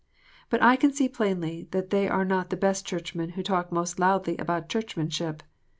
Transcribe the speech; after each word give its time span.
But 0.49 0.63
I 0.63 0.77
can 0.77 0.91
see 0.91 1.07
plainly 1.07 1.67
that 1.69 1.91
they 1.91 2.07
are 2.09 2.25
not 2.25 2.49
the 2.49 2.57
best 2.57 2.87
Churchmen 2.87 3.33
who 3.37 3.43
talk 3.43 3.71
most 3.71 3.99
loudly 3.99 4.35
about 4.39 4.67
Churclmianship. 4.67 5.41